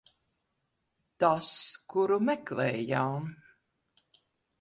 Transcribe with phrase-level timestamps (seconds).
[1.23, 1.51] Tas,
[1.93, 3.29] kuru meklējām.